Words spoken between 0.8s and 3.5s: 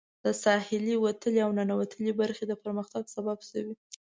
وتلې او ننوتلې برخې د پرمختګ سبب